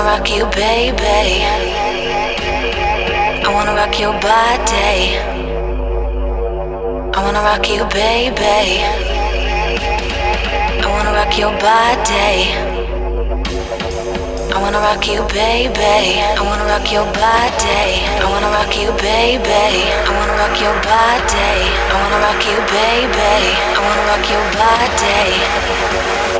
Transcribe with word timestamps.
I 0.00 0.02
wanna 0.02 0.16
rock 0.16 0.30
you, 0.30 0.46
baby. 0.56 1.44
I 3.44 3.52
wanna 3.52 3.74
rock 3.74 4.00
your 4.00 4.14
body. 4.16 5.20
I 7.12 7.18
wanna 7.22 7.42
rock 7.44 7.68
you, 7.68 7.84
baby. 7.92 8.80
I 10.80 10.86
wanna 10.88 11.12
rock 11.12 11.36
your 11.36 11.52
body. 11.60 12.56
I 14.48 14.56
wanna 14.62 14.80
rock 14.80 15.06
you, 15.06 15.20
baby. 15.36 16.24
I 16.32 16.40
wanna 16.48 16.64
rock 16.64 16.90
your 16.90 17.04
body. 17.20 18.08
I 18.08 18.26
wanna 18.32 18.48
rock 18.56 18.72
you, 18.80 18.88
baby. 19.04 19.84
I 20.00 20.10
wanna 20.16 20.32
rock 20.40 20.56
your 20.64 20.80
body. 20.80 21.52
I 21.76 21.94
wanna 22.00 22.24
rock 22.24 22.40
you, 22.48 22.56
baby. 22.72 23.52
I 23.76 23.80
wanna 23.84 24.04
rock 24.08 24.24
your 24.32 24.46
body. 24.56 26.39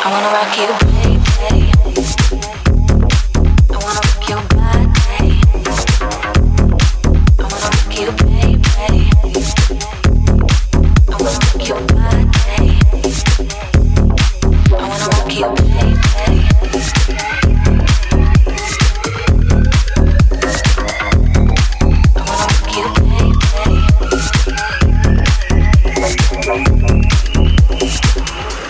I 0.00 0.10
wanna 0.10 0.30
rock 0.30 0.56
you, 0.58 0.97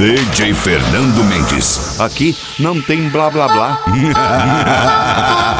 DJ 0.00 0.54
Fernando 0.54 1.22
Mendes. 1.24 2.00
Aqui 2.00 2.34
não 2.58 2.80
tem 2.80 3.10
blá 3.10 3.28
blá 3.28 3.46
blá. 3.48 3.84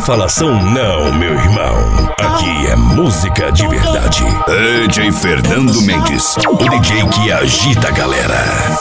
Falação 0.00 0.62
não, 0.62 1.12
meu 1.12 1.32
irmão. 1.32 2.14
Aqui 2.18 2.66
é 2.66 2.76
música 2.76 3.50
de 3.52 3.66
verdade. 3.68 4.24
DJ 4.88 5.12
Fernando 5.12 5.80
Mendes, 5.82 6.36
o 6.48 6.56
DJ 6.56 7.06
que 7.08 7.32
agita 7.32 7.88
a 7.88 7.90
galera. 7.92 8.76